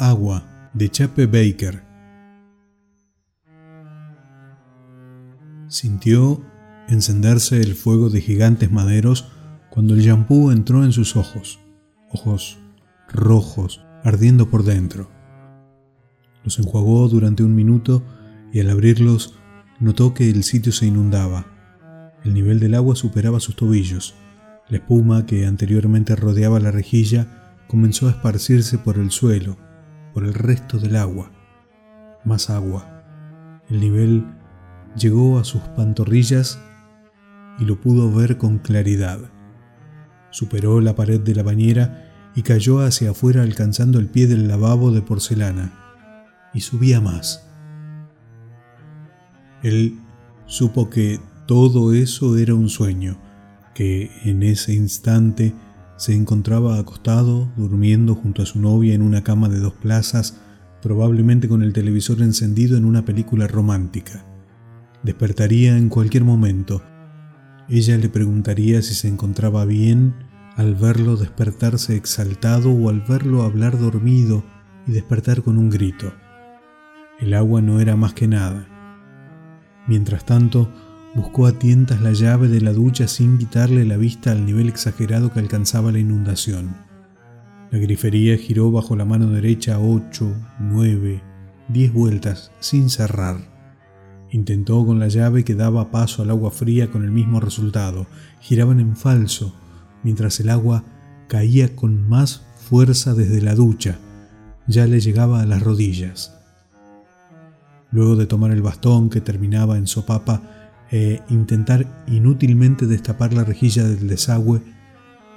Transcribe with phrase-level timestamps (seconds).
[0.00, 1.82] Agua de Chape Baker.
[5.68, 6.42] Sintió
[6.88, 9.30] encenderse el fuego de gigantes maderos
[9.68, 11.60] cuando el champú entró en sus ojos,
[12.10, 12.58] ojos
[13.12, 15.10] rojos, ardiendo por dentro.
[16.44, 18.02] Los enjuagó durante un minuto
[18.54, 19.34] y al abrirlos
[19.80, 21.44] notó que el sitio se inundaba.
[22.24, 24.14] El nivel del agua superaba sus tobillos.
[24.70, 29.58] La espuma que anteriormente rodeaba la rejilla comenzó a esparcirse por el suelo
[30.12, 31.30] por el resto del agua.
[32.24, 33.04] Más agua.
[33.68, 34.26] El nivel
[34.96, 36.58] llegó a sus pantorrillas
[37.58, 39.18] y lo pudo ver con claridad.
[40.30, 44.92] Superó la pared de la bañera y cayó hacia afuera alcanzando el pie del lavabo
[44.92, 45.72] de porcelana.
[46.52, 47.46] Y subía más.
[49.62, 49.98] Él
[50.46, 53.18] supo que todo eso era un sueño,
[53.74, 55.54] que en ese instante
[56.00, 60.40] se encontraba acostado, durmiendo junto a su novia en una cama de dos plazas,
[60.80, 64.24] probablemente con el televisor encendido en una película romántica.
[65.02, 66.82] Despertaría en cualquier momento.
[67.68, 70.14] Ella le preguntaría si se encontraba bien
[70.56, 74.42] al verlo despertarse exaltado o al verlo hablar dormido
[74.86, 76.14] y despertar con un grito.
[77.18, 78.66] El agua no era más que nada.
[79.86, 80.72] Mientras tanto,
[81.14, 85.32] Buscó a tientas la llave de la ducha sin quitarle la vista al nivel exagerado
[85.32, 86.76] que alcanzaba la inundación.
[87.72, 91.20] La grifería giró bajo la mano derecha ocho, nueve,
[91.68, 93.38] diez vueltas sin cerrar.
[94.30, 98.06] Intentó con la llave que daba paso al agua fría con el mismo resultado.
[98.40, 99.52] Giraban en falso,
[100.04, 100.84] mientras el agua
[101.26, 103.98] caía con más fuerza desde la ducha.
[104.68, 106.36] Ya le llegaba a las rodillas.
[107.90, 110.59] Luego de tomar el bastón que terminaba en sopapa,
[110.90, 114.62] e intentar inútilmente destapar la rejilla del desagüe,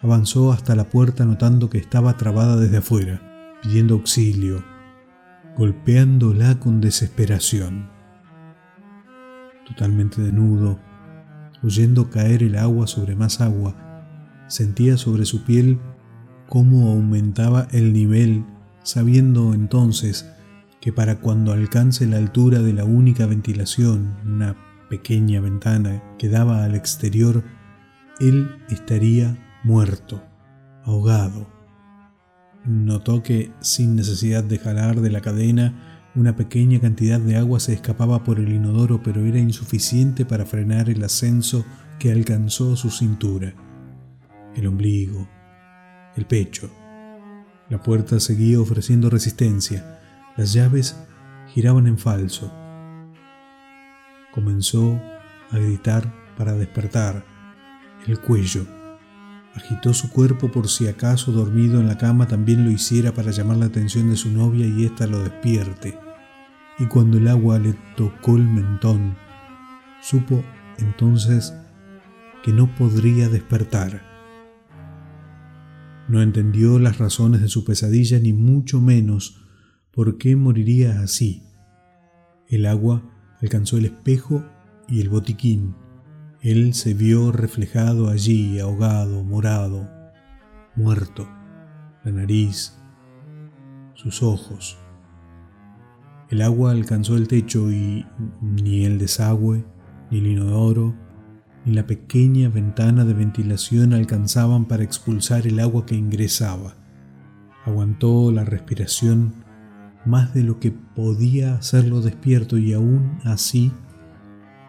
[0.00, 3.20] avanzó hasta la puerta notando que estaba trabada desde afuera,
[3.62, 4.64] pidiendo auxilio,
[5.56, 7.90] golpeándola con desesperación.
[9.66, 10.78] Totalmente desnudo,
[11.62, 13.74] oyendo caer el agua sobre más agua,
[14.48, 15.78] sentía sobre su piel
[16.48, 18.44] cómo aumentaba el nivel,
[18.82, 20.30] sabiendo entonces
[20.80, 24.54] que para cuando alcance la altura de la única ventilación, una
[24.88, 27.44] pequeña ventana que daba al exterior,
[28.20, 30.22] él estaría muerto,
[30.84, 31.46] ahogado.
[32.64, 37.72] Notó que, sin necesidad de jalar de la cadena, una pequeña cantidad de agua se
[37.74, 41.64] escapaba por el inodoro, pero era insuficiente para frenar el ascenso
[41.98, 43.54] que alcanzó su cintura,
[44.54, 45.28] el ombligo,
[46.16, 46.70] el pecho.
[47.68, 50.00] La puerta seguía ofreciendo resistencia.
[50.36, 50.96] Las llaves
[51.48, 52.63] giraban en falso
[54.34, 55.00] comenzó
[55.52, 57.24] a gritar para despertar.
[58.06, 58.66] El cuello.
[59.54, 63.58] Agitó su cuerpo por si acaso dormido en la cama también lo hiciera para llamar
[63.58, 65.96] la atención de su novia y ésta lo despierte.
[66.80, 69.16] Y cuando el agua le tocó el mentón,
[70.02, 70.42] supo
[70.78, 71.54] entonces
[72.42, 74.02] que no podría despertar.
[76.08, 79.40] No entendió las razones de su pesadilla ni mucho menos
[79.92, 81.44] por qué moriría así.
[82.48, 84.44] El agua alcanzó el espejo
[84.88, 85.74] y el botiquín.
[86.40, 89.88] Él se vio reflejado allí, ahogado, morado,
[90.76, 91.28] muerto,
[92.04, 92.76] la nariz,
[93.94, 94.76] sus ojos.
[96.30, 98.06] El agua alcanzó el techo y
[98.40, 99.64] ni el desagüe,
[100.10, 100.94] ni el inodoro,
[101.64, 106.76] ni la pequeña ventana de ventilación alcanzaban para expulsar el agua que ingresaba.
[107.64, 109.44] Aguantó la respiración
[110.04, 113.72] más de lo que podía hacerlo despierto y aún así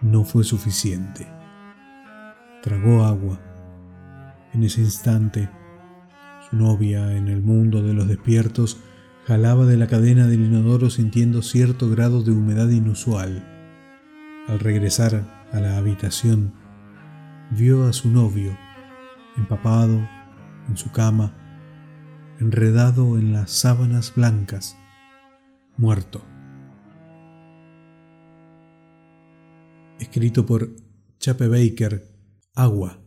[0.00, 1.26] no fue suficiente.
[2.62, 3.40] Tragó agua.
[4.52, 5.48] En ese instante,
[6.48, 8.78] su novia en el mundo de los despiertos
[9.26, 13.48] jalaba de la cadena del inodoro sintiendo cierto grado de humedad inusual.
[14.48, 16.52] Al regresar a la habitación,
[17.50, 18.56] vio a su novio,
[19.36, 20.00] empapado,
[20.68, 21.32] en su cama,
[22.40, 24.76] enredado en las sábanas blancas,
[25.82, 26.22] muerto.
[29.98, 30.70] Escrito por
[31.18, 32.06] Chape Baker,
[32.54, 32.98] Agua.